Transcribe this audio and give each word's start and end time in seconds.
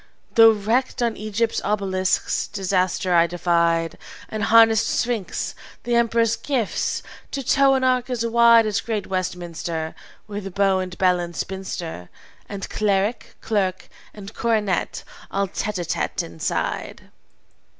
"Though, 0.33 0.49
wrecked 0.53 1.03
on 1.03 1.15
Egypt's 1.15 1.61
obelisks, 1.63 2.47
disaster 2.47 3.13
I 3.13 3.27
defied, 3.27 3.99
And 4.29 4.45
harnessed 4.45 4.87
Sphinx, 4.87 5.53
the 5.83 5.93
emperor's 5.93 6.35
gift, 6.35 7.03
to 7.29 7.43
tow 7.43 7.75
an 7.75 7.83
ark 7.83 8.09
as 8.09 8.25
wide 8.25 8.65
As 8.65 8.81
great 8.81 9.05
Westminster; 9.05 9.93
With 10.27 10.55
beau 10.55 10.79
and 10.79 10.97
bell 10.97 11.19
and 11.19 11.35
spinster, 11.35 12.09
And 12.49 12.67
cleric, 12.67 13.35
clerk, 13.41 13.89
and 14.11 14.33
coronet 14.33 15.03
all 15.29 15.47
tête 15.47 15.77
à 15.77 15.85
tête 15.85 16.23
inside. 16.23 17.11